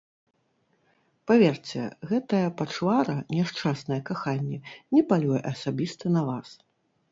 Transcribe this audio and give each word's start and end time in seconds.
Паверце, 1.31 1.81
гэтая 2.13 2.39
пачвара, 2.63 3.15
няшчаснае 3.37 4.01
каханне, 4.09 4.57
не 4.97 5.01
палюе 5.13 5.39
асабіста 5.53 6.05
на 6.19 6.29
вас! 6.33 6.49